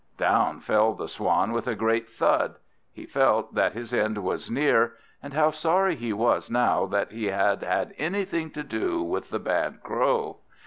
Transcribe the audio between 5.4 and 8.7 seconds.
sorry he was now that he had had anything to